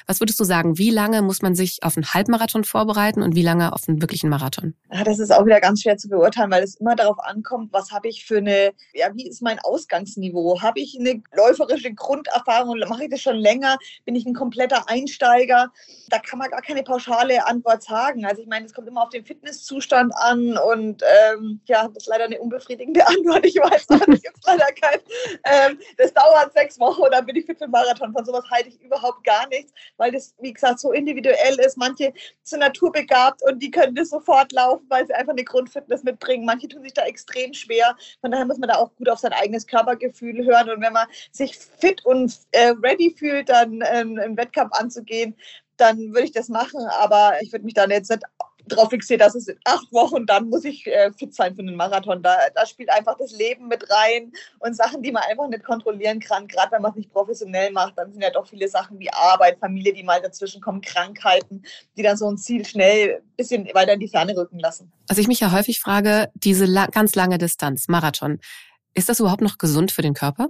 Was 0.07 0.19
würdest 0.19 0.39
du 0.39 0.43
sagen, 0.43 0.77
wie 0.77 0.89
lange 0.89 1.21
muss 1.21 1.41
man 1.41 1.55
sich 1.55 1.83
auf 1.83 1.95
einen 1.95 2.13
Halbmarathon 2.13 2.63
vorbereiten 2.63 3.21
und 3.21 3.35
wie 3.35 3.43
lange 3.43 3.71
auf 3.73 3.87
einen 3.87 4.01
wirklichen 4.01 4.29
Marathon? 4.29 4.73
Ja, 4.91 5.03
das 5.03 5.19
ist 5.19 5.31
auch 5.31 5.45
wieder 5.45 5.61
ganz 5.61 5.81
schwer 5.81 5.97
zu 5.97 6.09
beurteilen, 6.09 6.51
weil 6.51 6.63
es 6.63 6.75
immer 6.75 6.95
darauf 6.95 7.19
ankommt, 7.19 7.71
was 7.71 7.91
habe 7.91 8.07
ich 8.07 8.25
für 8.25 8.37
eine, 8.37 8.73
ja, 8.93 9.07
wie 9.13 9.27
ist 9.27 9.41
mein 9.41 9.59
Ausgangsniveau? 9.59 10.61
Habe 10.61 10.79
ich 10.79 10.97
eine 10.99 11.21
läuferische 11.35 11.93
Grunderfahrung? 11.93 12.79
Mache 12.89 13.05
ich 13.05 13.11
das 13.11 13.21
schon 13.21 13.37
länger? 13.37 13.77
Bin 14.05 14.15
ich 14.15 14.25
ein 14.25 14.33
kompletter 14.33 14.89
Einsteiger? 14.89 15.71
Da 16.09 16.19
kann 16.19 16.39
man 16.39 16.49
gar 16.49 16.61
keine 16.61 16.83
pauschale 16.83 17.45
Antwort 17.45 17.83
sagen. 17.83 18.25
Also 18.25 18.41
ich 18.41 18.47
meine, 18.47 18.65
es 18.65 18.73
kommt 18.73 18.87
immer 18.87 19.03
auf 19.03 19.09
den 19.09 19.25
Fitnesszustand 19.25 20.13
an 20.15 20.57
und 20.57 21.03
ähm, 21.03 21.61
ja, 21.65 21.87
das 21.87 22.03
ist 22.03 22.07
leider 22.07 22.25
eine 22.25 22.39
unbefriedigende 22.39 23.05
Antwort 23.07 23.43
ich 23.45 23.55
weiß, 23.55 23.87
da 23.87 23.97
gibt 23.97 24.45
leider 24.45 24.67
kein. 24.81 24.99
Ähm, 25.45 25.79
das 25.97 26.13
dauert 26.13 26.53
sechs 26.53 26.79
Wochen 26.79 27.01
und 27.01 27.13
dann 27.13 27.25
bin 27.25 27.35
ich 27.35 27.45
fit 27.45 27.57
für 27.57 27.65
den 27.65 27.71
Marathon. 27.71 28.13
Von 28.13 28.25
sowas 28.25 28.43
halte 28.49 28.69
ich 28.69 28.81
überhaupt 28.81 29.23
gar 29.23 29.32
nichts, 29.49 29.71
weil 29.97 30.11
das, 30.11 30.33
wie 30.39 30.53
gesagt, 30.53 30.79
so 30.79 30.91
individuell 30.91 31.59
ist. 31.59 31.77
Manche 31.77 32.13
sind 32.43 32.59
naturbegabt 32.59 33.41
und 33.43 33.61
die 33.61 33.71
können 33.71 33.95
das 33.95 34.09
sofort 34.09 34.51
laufen, 34.51 34.85
weil 34.89 35.05
sie 35.05 35.13
einfach 35.13 35.33
eine 35.33 35.43
Grundfitness 35.43 36.03
mitbringen. 36.03 36.45
Manche 36.45 36.67
tun 36.67 36.83
sich 36.83 36.93
da 36.93 37.05
extrem 37.05 37.53
schwer. 37.53 37.95
Von 38.21 38.31
daher 38.31 38.45
muss 38.45 38.57
man 38.57 38.69
da 38.69 38.75
auch 38.75 38.93
gut 38.95 39.09
auf 39.09 39.19
sein 39.19 39.33
eigenes 39.33 39.67
Körpergefühl 39.67 40.45
hören. 40.45 40.69
Und 40.69 40.81
wenn 40.81 40.93
man 40.93 41.07
sich 41.31 41.57
fit 41.57 42.05
und 42.05 42.37
äh, 42.51 42.73
ready 42.83 43.15
fühlt, 43.17 43.49
dann 43.49 43.83
ähm, 43.91 44.19
einen 44.19 44.37
Wettkampf 44.37 44.73
anzugehen, 44.73 45.35
dann 45.77 45.97
würde 46.13 46.25
ich 46.25 46.31
das 46.31 46.49
machen. 46.49 46.81
Aber 46.99 47.41
ich 47.41 47.51
würde 47.51 47.65
mich 47.65 47.73
dann 47.73 47.91
jetzt 47.91 48.09
nicht 48.09 48.23
darauf 48.67 48.89
fixiert, 48.89 49.21
dass 49.21 49.35
es 49.35 49.47
in 49.47 49.57
acht 49.65 49.91
Wochen, 49.91 50.25
dann 50.25 50.49
muss 50.49 50.63
ich 50.65 50.87
äh, 50.87 51.11
fit 51.11 51.33
sein 51.33 51.55
für 51.55 51.61
einen 51.61 51.75
Marathon. 51.75 52.21
Da, 52.21 52.37
da 52.53 52.65
spielt 52.65 52.89
einfach 52.89 53.17
das 53.17 53.31
Leben 53.31 53.67
mit 53.67 53.89
rein 53.89 54.31
und 54.59 54.75
Sachen, 54.75 55.01
die 55.01 55.11
man 55.11 55.23
einfach 55.23 55.47
nicht 55.47 55.63
kontrollieren 55.63 56.19
kann. 56.19 56.47
Gerade 56.47 56.71
wenn 56.71 56.81
man 56.81 56.91
es 56.91 56.97
nicht 56.97 57.11
professionell 57.11 57.71
macht, 57.71 57.97
dann 57.97 58.11
sind 58.11 58.21
ja 58.21 58.29
doch 58.29 58.47
viele 58.47 58.67
Sachen 58.67 58.99
wie 58.99 59.11
Arbeit, 59.11 59.59
Familie, 59.59 59.93
die 59.93 60.03
mal 60.03 60.21
dazwischen 60.21 60.61
kommen, 60.61 60.81
Krankheiten, 60.81 61.63
die 61.97 62.03
dann 62.03 62.17
so 62.17 62.29
ein 62.29 62.37
Ziel 62.37 62.65
schnell 62.65 63.21
ein 63.21 63.35
bisschen 63.35 63.69
weiter 63.73 63.93
in 63.93 63.99
die 63.99 64.07
Ferne 64.07 64.35
rücken 64.35 64.59
lassen. 64.59 64.91
Also 65.07 65.21
ich 65.21 65.27
mich 65.27 65.39
ja 65.39 65.51
häufig 65.51 65.79
frage, 65.79 66.31
diese 66.35 66.65
la 66.65 66.87
ganz 66.87 67.15
lange 67.15 67.37
Distanz, 67.37 67.87
Marathon, 67.87 68.39
ist 68.93 69.09
das 69.09 69.19
überhaupt 69.19 69.41
noch 69.41 69.57
gesund 69.57 69.91
für 69.91 70.01
den 70.01 70.13
Körper? 70.13 70.49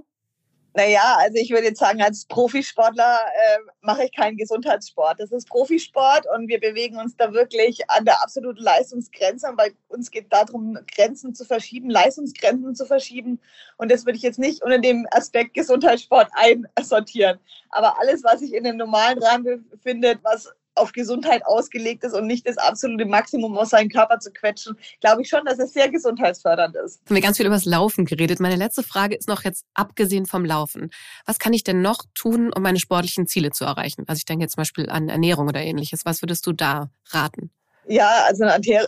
Naja, 0.76 1.18
also 1.20 1.38
ich 1.38 1.50
würde 1.50 1.66
jetzt 1.68 1.78
sagen, 1.78 2.02
als 2.02 2.24
Profisportler 2.26 3.20
äh, 3.32 3.58
mache 3.80 4.06
ich 4.06 4.12
keinen 4.12 4.36
Gesundheitssport. 4.36 5.20
Das 5.20 5.30
ist 5.30 5.48
Profisport 5.48 6.26
und 6.34 6.48
wir 6.48 6.58
bewegen 6.58 6.96
uns 6.96 7.16
da 7.16 7.32
wirklich 7.32 7.88
an 7.88 8.04
der 8.04 8.20
absoluten 8.24 8.60
Leistungsgrenze. 8.60 9.48
Und 9.48 9.56
bei 9.56 9.72
uns 9.86 10.10
geht 10.10 10.32
darum, 10.32 10.76
Grenzen 10.92 11.32
zu 11.32 11.44
verschieben, 11.44 11.90
Leistungsgrenzen 11.90 12.74
zu 12.74 12.86
verschieben. 12.86 13.40
Und 13.76 13.92
das 13.92 14.04
würde 14.04 14.16
ich 14.16 14.22
jetzt 14.24 14.40
nicht 14.40 14.64
unter 14.64 14.80
dem 14.80 15.06
Aspekt 15.12 15.54
Gesundheitssport 15.54 16.28
einsortieren. 16.34 17.38
Aber 17.70 18.00
alles, 18.00 18.24
was 18.24 18.40
sich 18.40 18.52
in 18.52 18.64
dem 18.64 18.76
normalen 18.76 19.22
Rahmen 19.22 19.68
befindet, 19.70 20.18
was 20.24 20.52
auf 20.74 20.92
Gesundheit 20.92 21.44
ausgelegt 21.46 22.04
ist 22.04 22.14
und 22.14 22.26
nicht 22.26 22.46
das 22.48 22.58
absolute 22.58 23.06
Maximum 23.06 23.56
aus 23.56 23.70
seinem 23.70 23.88
Körper 23.88 24.18
zu 24.18 24.32
quetschen, 24.32 24.76
glaube 25.00 25.22
ich 25.22 25.28
schon, 25.28 25.44
dass 25.44 25.58
es 25.58 25.72
sehr 25.72 25.90
gesundheitsfördernd 25.90 26.76
ist. 26.76 27.00
Haben 27.06 27.14
wir 27.14 27.22
ganz 27.22 27.36
viel 27.36 27.46
über 27.46 27.54
das 27.54 27.64
Laufen 27.64 28.04
geredet. 28.04 28.40
Meine 28.40 28.56
letzte 28.56 28.82
Frage 28.82 29.14
ist 29.14 29.28
noch 29.28 29.44
jetzt 29.44 29.64
abgesehen 29.74 30.26
vom 30.26 30.44
Laufen. 30.44 30.90
Was 31.26 31.38
kann 31.38 31.52
ich 31.52 31.64
denn 31.64 31.82
noch 31.82 32.04
tun, 32.14 32.52
um 32.54 32.62
meine 32.62 32.78
sportlichen 32.78 33.26
Ziele 33.26 33.50
zu 33.50 33.64
erreichen? 33.64 34.04
Also 34.06 34.18
ich 34.18 34.24
denke 34.24 34.44
jetzt 34.44 34.54
zum 34.54 34.62
Beispiel 34.62 34.90
an 34.90 35.08
Ernährung 35.08 35.48
oder 35.48 35.60
ähnliches. 35.60 36.04
Was 36.04 36.22
würdest 36.22 36.46
du 36.46 36.52
da 36.52 36.90
raten? 37.10 37.50
Ja, 37.86 38.24
also 38.26 38.44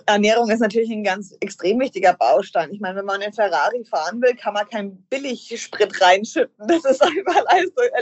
Ernährung 0.06 0.50
ist 0.50 0.60
natürlich 0.60 0.90
ein 0.90 1.04
ganz 1.04 1.34
extrem 1.40 1.78
wichtiger 1.80 2.14
Baustein. 2.14 2.72
Ich 2.72 2.80
meine, 2.80 2.98
wenn 2.98 3.04
man 3.04 3.20
einen 3.20 3.32
Ferrari 3.32 3.84
fahren 3.84 4.22
will, 4.22 4.34
kann 4.34 4.54
man 4.54 4.68
keinen 4.68 4.96
Billigsprit 5.10 6.00
reinschütten. 6.00 6.66
Das 6.66 6.84
ist 6.84 7.02
einfach 7.02 7.44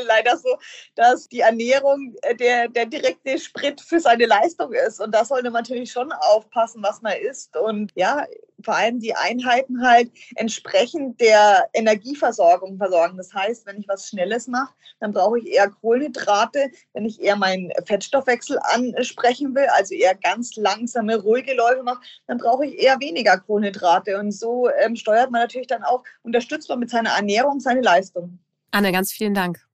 leider 0.07 0.37
so, 0.37 0.57
dass 0.95 1.29
die 1.29 1.41
Ernährung 1.41 2.15
der, 2.39 2.69
der 2.69 2.87
direkte 2.87 3.39
Sprit 3.39 3.81
für 3.81 3.99
seine 3.99 4.27
Leistung 4.27 4.73
ist. 4.73 5.01
Und 5.01 5.13
da 5.15 5.25
sollte 5.25 5.51
man 5.51 5.63
natürlich 5.63 5.91
schon 5.91 6.13
aufpassen, 6.13 6.83
was 6.83 7.03
man 7.03 7.15
isst. 7.17 7.57
Und 7.57 7.91
ja, 7.95 8.25
vor 8.64 8.76
allem 8.76 9.00
die 9.00 9.14
Einheiten 9.14 9.87
halt 9.87 10.11
entsprechend 10.37 11.21
der 11.21 11.68
Energieversorgung 11.73 12.78
versorgen. 12.78 13.16
Das 13.16 13.33
heißt, 13.33 13.66
wenn 13.66 13.78
ich 13.78 13.88
was 13.88 14.09
Schnelles 14.09 14.49
mache, 14.49 14.73
dann 15.00 15.12
brauche 15.12 15.38
ich 15.38 15.47
eher 15.47 15.68
Kohlenhydrate. 15.68 16.71
Wenn 16.92 17.04
ich 17.04 17.21
eher 17.21 17.37
meinen 17.37 17.71
Fettstoffwechsel 17.87 18.59
ansprechen 18.62 19.54
will, 19.54 19.66
also 19.75 19.94
eher 19.94 20.14
ganz 20.14 20.56
langsame, 20.56 21.16
ruhige 21.16 21.54
Läufe 21.54 21.83
mache, 21.83 22.00
dann 22.26 22.38
brauche 22.38 22.66
ich 22.66 22.78
eher 22.78 22.99
weniger 23.00 23.38
Kohlenhydrate. 23.38 24.18
Und 24.18 24.33
so 24.33 24.68
ähm, 24.83 24.97
steuert 24.97 25.30
man 25.30 25.42
natürlich 25.42 25.68
dann 25.68 25.83
auch, 25.83 26.02
unterstützt 26.23 26.68
man 26.68 26.78
mit 26.78 26.90
seiner 26.90 27.11
Ernährung 27.11 27.61
seine 27.61 27.80
Leistung. 27.80 28.38
Anne, 28.71 28.92
ganz 28.92 29.12
vielen 29.12 29.35
Dank. 29.35 29.64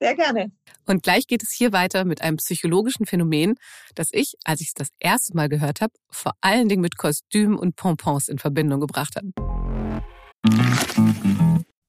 Sehr 0.00 0.14
gerne. 0.14 0.50
Und 0.86 1.02
gleich 1.02 1.26
geht 1.26 1.42
es 1.42 1.50
hier 1.50 1.72
weiter 1.72 2.04
mit 2.04 2.22
einem 2.22 2.36
psychologischen 2.36 3.06
Phänomen, 3.06 3.56
das 3.94 4.08
ich, 4.12 4.34
als 4.44 4.60
ich 4.60 4.68
es 4.68 4.74
das 4.74 4.88
erste 5.00 5.34
Mal 5.34 5.48
gehört 5.48 5.80
habe, 5.80 5.92
vor 6.10 6.32
allen 6.40 6.68
Dingen 6.68 6.80
mit 6.80 6.96
Kostümen 6.96 7.58
und 7.58 7.74
Pompons 7.74 8.28
in 8.28 8.38
Verbindung 8.38 8.80
gebracht 8.80 9.16
habe. 9.16 9.32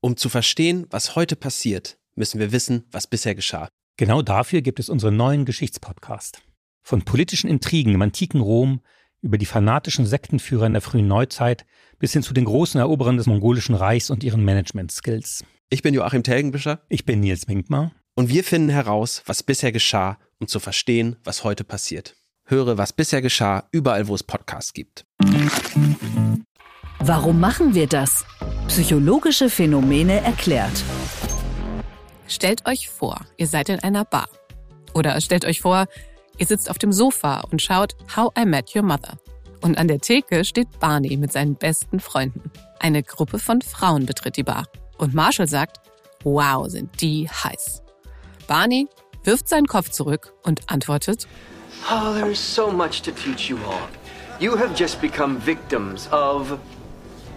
Um 0.02 0.18
zu 0.18 0.30
verstehen, 0.30 0.88
was 0.90 1.16
heute 1.16 1.36
passiert, 1.36 2.00
müssen 2.16 2.40
wir 2.40 2.52
wissen, 2.52 2.86
was 2.92 3.08
bisher 3.08 3.36
geschah. 3.36 3.70
Genau 3.98 4.22
dafür 4.22 4.62
gibt 4.62 4.80
es 4.80 4.90
unseren 4.90 5.16
neuen 5.16 5.46
Geschichtspodcast. 5.46 6.42
Von 6.84 7.04
politischen 7.04 7.50
Intrigen 7.50 7.94
im 7.94 8.02
antiken 8.02 8.42
Rom 8.42 8.82
über 9.22 9.38
die 9.38 9.46
fanatischen 9.46 10.06
Sektenführer 10.06 10.66
in 10.66 10.74
der 10.74 10.82
frühen 10.82 11.08
Neuzeit 11.08 11.66
bis 12.00 12.14
hin 12.14 12.24
zu 12.24 12.34
den 12.34 12.46
großen 12.46 12.80
Eroberern 12.80 13.18
des 13.18 13.26
mongolischen 13.28 13.76
Reichs 13.76 14.10
und 14.10 14.24
ihren 14.24 14.46
Management-Skills. 14.46 15.44
Ich 15.70 15.82
bin 15.82 15.94
Joachim 15.94 16.24
Telgenbischer. 16.24 16.82
Ich 16.90 17.06
bin 17.06 17.20
Nils 17.20 17.48
Winkmar. 17.48 17.92
Und 18.18 18.30
wir 18.30 18.44
finden 18.44 18.70
heraus, 18.70 19.22
was 19.28 19.44
bisher 19.44 19.72
geschah, 19.72 20.18
um 20.40 20.48
zu 20.48 20.60
verstehen, 20.60 21.18
was 21.24 21.44
heute 21.44 21.64
passiert. 21.64 22.16
Höre, 22.46 22.76
was 22.76 22.92
bisher 22.92 23.22
geschah, 23.22 23.68
überall, 23.72 24.08
wo 24.08 24.16
es 24.16 24.24
Podcasts 24.24 24.74
gibt. 24.74 25.06
Warum 26.98 27.40
machen 27.40 27.76
wir 27.76 27.86
das? 27.86 28.26
Psychologische 28.70 29.52
Phänomene 29.52 30.22
erklärt. 30.22 30.84
Stellt 32.28 32.66
euch 32.66 32.90
vor, 32.90 33.22
ihr 33.38 33.46
seid 33.46 33.70
in 33.70 33.82
einer 33.82 34.04
Bar. 34.04 34.30
Oder 34.96 35.22
stellt 35.22 35.46
euch 35.46 35.62
vor, 35.62 35.86
ihr 36.40 36.48
sitzt 36.48 36.72
auf 36.72 36.80
dem 36.80 36.92
Sofa 36.92 37.42
und 37.52 37.62
schaut 37.62 37.96
How 38.16 38.32
I 38.36 38.46
Met 38.46 38.76
Your 38.76 38.82
Mother. 38.82 39.20
Und 39.62 39.78
an 39.78 39.88
der 39.88 40.00
Theke 40.00 40.44
steht 40.44 40.80
Barney 40.80 41.18
mit 41.18 41.32
seinen 41.32 41.54
besten 41.54 42.00
Freunden. 42.00 42.52
Eine 42.80 43.04
Gruppe 43.04 43.38
von 43.38 43.62
Frauen 43.62 44.08
betritt 44.08 44.38
die 44.38 44.44
Bar. 44.44 44.66
Und 44.98 45.14
Marshall 45.14 45.48
sagt, 45.48 45.78
wow, 46.24 46.68
sind 46.68 47.00
die 47.00 47.30
heiß. 47.30 47.84
Barney 48.48 48.88
wirft 49.24 49.50
seinen 49.50 49.68
Kopf 49.68 49.90
zurück 49.90 50.34
und 50.44 50.62
antwortet, 50.68 51.28
Oh, 51.92 52.14
there's 52.14 52.40
so 52.40 52.72
much 52.72 53.02
to 53.02 53.12
teach 53.12 53.50
you 53.50 53.58
all. 53.68 53.90
You 54.40 54.56
have 54.56 54.74
just 54.76 55.02
become 55.02 55.38
victims 55.38 56.08
of 56.12 56.58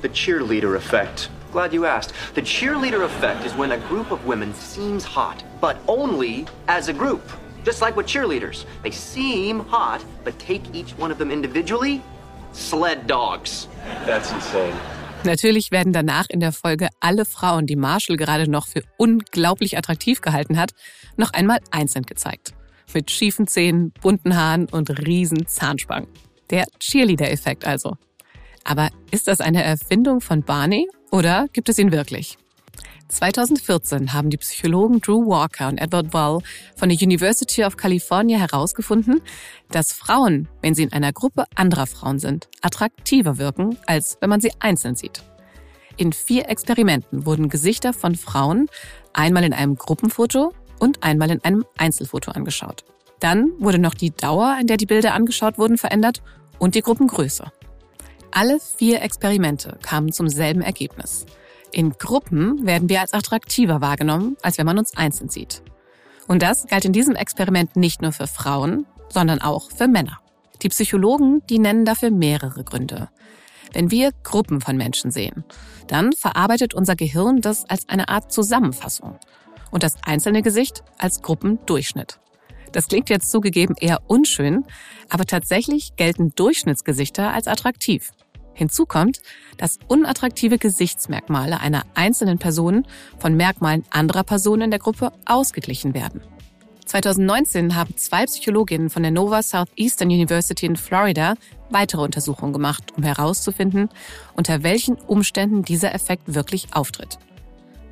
the 0.03 0.09
cheerleader 0.09 0.77
effect. 0.77 1.29
Glad 1.53 1.73
you 1.73 1.85
asked. 1.85 2.13
The 2.35 2.43
cheerleader 2.43 3.05
effect 3.05 3.45
is 3.45 3.53
when 3.57 3.73
a 3.73 3.79
group 3.89 4.13
of 4.13 4.25
women 4.25 4.55
seems 4.55 5.05
hot, 5.05 5.43
but 5.61 5.79
only 5.89 6.47
as 6.69 6.89
a 6.89 6.93
group. 6.93 7.23
Just 7.65 7.83
like 7.83 7.97
with 7.97 8.07
cheerleaders. 8.07 8.65
They 8.83 8.93
seem 8.93 9.61
hot, 9.61 10.05
but 10.25 10.39
take 10.39 10.63
each 10.73 10.93
one 10.93 11.11
of 11.11 11.19
them 11.19 11.31
individually. 11.31 12.03
Sled 12.53 13.07
dogs. 13.07 13.67
That's 14.07 14.31
insane. 14.31 14.75
Natürlich 15.25 15.71
werden 15.71 15.93
danach 15.93 16.31
in 16.31 16.41
der 16.41 16.51
Folge 16.51 16.89
alle 16.99 17.27
Frauen, 17.27 17.67
die 17.67 17.77
Marshall 17.77 18.17
gerade 18.17 18.51
noch 18.51 18.67
für 18.67 18.83
unglaublich 18.97 19.77
attraktiv 19.77 20.23
gehalten 20.23 20.59
hat, 20.59 20.73
noch 21.17 21.33
einmal 21.35 21.59
einzeln 21.71 22.07
gezeigt. 22.07 22.55
Mit 22.95 23.11
schiefen 23.11 23.47
Zähnen, 23.47 23.93
bunten 24.01 24.35
Haaren 24.35 24.67
und 24.67 25.07
riesen 25.07 25.47
Zahnspangen. 25.47 26.09
Der 26.49 26.65
Cheerleader-Effekt 26.79 27.67
also. 27.67 27.97
Aber 28.65 28.89
ist 29.11 29.29
das 29.29 29.41
eine 29.41 29.63
Erfindung 29.63 30.23
von 30.23 30.43
Barney 30.43 30.89
oder 31.11 31.49
gibt 31.53 31.69
es 31.69 31.79
ihn 31.79 31.93
wirklich? 31.93 32.39
2014 33.09 34.13
haben 34.13 34.31
die 34.31 34.37
Psychologen 34.37 35.01
Drew 35.01 35.27
Walker 35.27 35.69
und 35.69 35.79
Edward 35.79 36.13
Wall 36.13 36.41
von 36.77 36.89
der 36.89 36.99
University 36.99 37.65
of 37.65 37.77
California 37.77 38.39
herausgefunden, 38.39 39.21
dass 39.71 39.93
Frauen, 39.93 40.49
wenn 40.63 40.75
sie 40.75 40.85
in 40.85 40.93
einer 40.93 41.13
Gruppe 41.13 41.45
anderer 41.55 41.87
Frauen 41.87 42.19
sind, 42.19 42.49
attraktiver 42.63 43.39
wirken, 43.39 43.77
als 43.87 44.19
wenn 44.21 44.31
man 44.31 44.41
sie 44.41 44.53
einzeln 44.61 44.95
sieht. 44.95 45.23
In 45.97 46.13
vier 46.13 46.49
Experimenten 46.49 47.27
wurden 47.27 47.49
Gesichter 47.49 47.93
von 47.93 48.15
Frauen 48.15 48.69
einmal 49.13 49.45
in 49.45 49.53
einem 49.53 49.75
Gruppenfoto 49.77 50.55
und 50.79 51.03
einmal 51.03 51.31
in 51.31 51.45
einem 51.45 51.65
Einzelfoto 51.77 52.31
angeschaut. 52.31 52.85
Dann 53.19 53.53
wurde 53.59 53.79
noch 53.79 53.95
die 53.95 54.11
Dauer, 54.11 54.57
in 54.61 54.67
der 54.67 54.79
die 54.79 54.87
Bilder 54.87 55.15
angeschaut 55.15 55.59
wurden, 55.59 55.77
verändert 55.77 56.23
und 56.59 56.75
die 56.75 56.81
Gruppengröße. 56.81 57.53
Alle 58.33 58.61
vier 58.61 59.03
Experimente 59.03 59.77
kamen 59.83 60.13
zum 60.13 60.29
selben 60.29 60.63
Ergebnis. 60.63 61.27
In 61.73 61.93
Gruppen 61.93 62.67
werden 62.67 62.89
wir 62.89 63.01
als 63.01 63.13
attraktiver 63.13 63.81
wahrgenommen, 63.81 64.37
als 64.43 64.59
wenn 64.59 64.67
man 64.67 64.79
uns 64.79 64.97
einzeln 64.97 65.29
sieht. 65.29 65.63
Und 66.27 66.43
das 66.43 66.67
galt 66.67 66.85
in 66.85 66.93
diesem 66.93 67.15
Experiment 67.15 67.77
nicht 67.77 68.03
nur 68.03 68.13
für 68.13 68.27
Frauen, 68.27 68.87
sondern 69.09 69.41
auch 69.41 69.71
für 69.71 69.89
Männer. 69.89 70.21
Die 70.63 70.69
Psychologen, 70.69 71.43
die 71.49 71.59
nennen 71.59 71.85
dafür 71.85 72.11
mehrere 72.11 72.65
Gründe. 72.65 73.09
Wenn 73.73 73.91
wir 73.91 74.11
Gruppen 74.25 74.61
von 74.61 74.77
Menschen 74.77 75.11
sehen, 75.11 75.45
dann 75.87 76.13
verarbeitet 76.13 76.75
unser 76.75 76.97
Gehirn 76.97 77.41
das 77.41 77.69
als 77.69 77.89
eine 77.89 78.09
Art 78.09 78.33
Zusammenfassung 78.33 79.19
und 79.71 79.83
das 79.83 79.97
einzelne 80.03 80.43
Gesicht 80.43 80.83
als 80.99 81.23
Gruppendurchschnitt. 81.23 82.19
Das 82.73 82.89
klingt 82.89 83.11
jetzt 83.11 83.31
zugegeben 83.31 83.75
eher 83.81 84.01
unschön, 84.07 84.65
aber 85.09 85.25
tatsächlich 85.25 85.97
gelten 85.97 86.35
Durchschnittsgesichter 86.35 87.33
als 87.33 87.47
attraktiv. 87.47 88.13
Hinzu 88.61 88.85
kommt, 88.85 89.23
dass 89.57 89.79
unattraktive 89.89 90.59
Gesichtsmerkmale 90.59 91.61
einer 91.61 91.85
einzelnen 91.95 92.39
Person 92.39 92.87
von 93.19 93.35
Merkmalen 93.35 93.85
anderer 93.89 94.23
Personen 94.23 94.63
in 94.63 94.71
der 94.71 94.81
Gruppe 94.81 95.13
ausgeglichen 95.25 95.95
werden. 95.95 96.21
2019 96.85 97.75
haben 97.75 97.97
zwei 97.97 98.27
Psychologinnen 98.27 98.91
von 98.91 99.03
der 99.03 99.13
Nova 99.13 99.43
Southeastern 99.43 100.09
University 100.09 100.67
in 100.67 100.77
Florida 100.77 101.37
weitere 101.71 102.03
Untersuchungen 102.03 102.53
gemacht, 102.53 102.93
um 102.97 103.03
herauszufinden, 103.03 103.89
unter 104.35 104.63
welchen 104.63 104.97
Umständen 104.97 105.63
dieser 105.63 105.95
Effekt 105.95 106.35
wirklich 106.35 106.75
auftritt. 106.75 107.19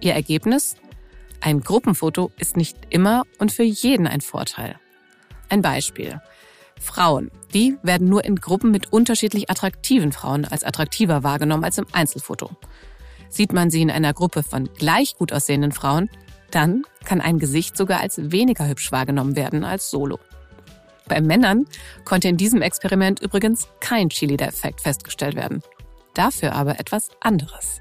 Ihr 0.00 0.12
Ergebnis? 0.12 0.76
Ein 1.40 1.60
Gruppenfoto 1.60 2.30
ist 2.36 2.58
nicht 2.58 2.76
immer 2.90 3.22
und 3.38 3.52
für 3.52 3.62
jeden 3.62 4.06
ein 4.06 4.20
Vorteil. 4.20 4.78
Ein 5.48 5.62
Beispiel. 5.62 6.20
Frauen, 6.80 7.30
die 7.54 7.76
werden 7.82 8.08
nur 8.08 8.24
in 8.24 8.36
Gruppen 8.36 8.70
mit 8.70 8.92
unterschiedlich 8.92 9.50
attraktiven 9.50 10.12
Frauen 10.12 10.44
als 10.44 10.64
attraktiver 10.64 11.22
wahrgenommen 11.22 11.64
als 11.64 11.78
im 11.78 11.86
Einzelfoto. 11.92 12.50
Sieht 13.28 13.52
man 13.52 13.70
sie 13.70 13.82
in 13.82 13.90
einer 13.90 14.14
Gruppe 14.14 14.42
von 14.42 14.68
gleich 14.74 15.16
gut 15.16 15.32
aussehenden 15.32 15.72
Frauen, 15.72 16.10
dann 16.50 16.82
kann 17.04 17.20
ein 17.20 17.38
Gesicht 17.38 17.76
sogar 17.76 18.00
als 18.00 18.30
weniger 18.32 18.66
hübsch 18.66 18.90
wahrgenommen 18.92 19.36
werden 19.36 19.64
als 19.64 19.90
solo. 19.90 20.18
Bei 21.06 21.20
Männern 21.20 21.66
konnte 22.04 22.28
in 22.28 22.36
diesem 22.36 22.62
Experiment 22.62 23.20
übrigens 23.20 23.68
kein 23.80 24.10
Cheerleader-Effekt 24.10 24.80
festgestellt 24.80 25.36
werden. 25.36 25.62
Dafür 26.14 26.54
aber 26.54 26.78
etwas 26.80 27.10
anderes. 27.20 27.80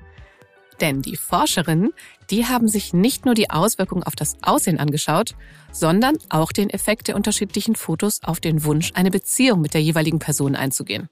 Denn 0.82 1.02
die 1.02 1.16
Forscherinnen, 1.18 1.92
die 2.30 2.46
haben 2.46 2.68
sich 2.68 2.94
nicht 2.94 3.26
nur 3.26 3.34
die 3.34 3.50
Auswirkungen 3.50 4.04
auf 4.04 4.16
das 4.16 4.36
Aussehen 4.44 4.80
angeschaut, 4.80 5.36
sondern 5.72 6.18
auch 6.30 6.52
den 6.52 6.70
Effekt 6.70 7.08
der 7.08 7.16
unterschiedlichen 7.16 7.76
Fotos 7.76 8.22
auf 8.24 8.40
den 8.40 8.64
Wunsch, 8.64 8.92
eine 8.94 9.12
Beziehung 9.12 9.62
mit 9.62 9.74
der 9.74 9.82
jeweiligen 9.82 10.20
Person 10.20 10.56
einzugehen. 10.56 11.10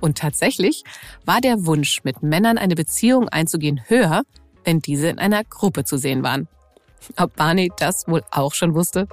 Und 0.00 0.18
tatsächlich 0.18 0.84
war 1.24 1.40
der 1.40 1.66
Wunsch, 1.66 2.04
mit 2.04 2.22
Männern 2.22 2.58
eine 2.58 2.74
Beziehung 2.74 3.28
einzugehen, 3.28 3.80
höher, 3.88 4.22
wenn 4.64 4.80
diese 4.80 5.08
in 5.08 5.18
einer 5.18 5.44
Gruppe 5.44 5.84
zu 5.84 5.96
sehen 5.98 6.22
waren. 6.22 6.48
Ob 7.16 7.34
Barney 7.36 7.70
das 7.78 8.06
wohl 8.06 8.22
auch 8.30 8.54
schon 8.54 8.74
wusste? 8.74 9.08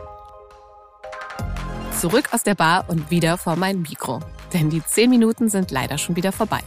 Zurück 2.00 2.34
aus 2.34 2.44
der 2.44 2.56
Bar 2.56 2.86
und 2.90 3.10
wieder 3.10 3.38
vor 3.38 3.56
mein 3.56 3.82
Mikro. 3.82 4.20
Denn 4.54 4.70
die 4.70 4.84
10 4.84 5.10
Minuten 5.10 5.50
sind 5.50 5.72
leider 5.72 5.98
schon 5.98 6.16
wieder 6.16 6.32
vorbei. 6.32 6.60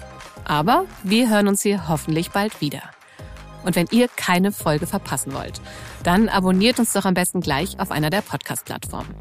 Aber 0.44 0.86
wir 1.02 1.28
hören 1.28 1.48
uns 1.48 1.62
hier 1.62 1.88
hoffentlich 1.88 2.30
bald 2.30 2.60
wieder. 2.60 2.82
Und 3.64 3.76
wenn 3.76 3.88
ihr 3.90 4.08
keine 4.08 4.52
Folge 4.52 4.86
verpassen 4.86 5.32
wollt, 5.34 5.60
dann 6.02 6.28
abonniert 6.28 6.78
uns 6.78 6.92
doch 6.92 7.04
am 7.04 7.14
besten 7.14 7.40
gleich 7.40 7.78
auf 7.80 7.90
einer 7.90 8.10
der 8.10 8.22
Podcast-Plattformen. 8.22 9.14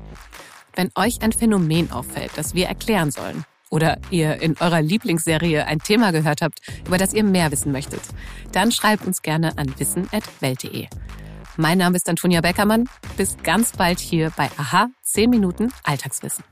Wenn 0.75 0.91
euch 0.95 1.21
ein 1.21 1.33
Phänomen 1.33 1.91
auffällt, 1.91 2.31
das 2.35 2.53
wir 2.53 2.67
erklären 2.67 3.11
sollen, 3.11 3.45
oder 3.69 3.97
ihr 4.11 4.41
in 4.41 4.55
eurer 4.59 4.81
Lieblingsserie 4.81 5.65
ein 5.65 5.79
Thema 5.79 6.11
gehört 6.11 6.41
habt, 6.41 6.59
über 6.85 6.97
das 6.97 7.13
ihr 7.13 7.23
mehr 7.23 7.51
wissen 7.51 7.71
möchtet, 7.71 8.01
dann 8.51 8.71
schreibt 8.71 9.05
uns 9.05 9.21
gerne 9.21 9.57
an 9.57 9.73
wissen.welt.de. 9.77 10.87
Mein 11.57 11.79
Name 11.79 11.97
ist 11.97 12.07
Antonia 12.07 12.41
Beckermann. 12.41 12.87
Bis 13.17 13.35
ganz 13.43 13.71
bald 13.71 13.99
hier 13.99 14.31
bei 14.37 14.49
Aha 14.57 14.89
10 15.01 15.29
Minuten 15.29 15.73
Alltagswissen. 15.83 16.43